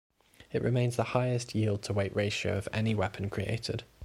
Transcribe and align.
It 0.51 0.63
remains 0.63 0.95
the 0.95 1.03
highest 1.13 1.53
yield-to-weight 1.53 2.15
ratio 2.15 2.57
of 2.57 2.67
any 2.73 2.95
weapon 2.95 3.29
created. 3.29 3.83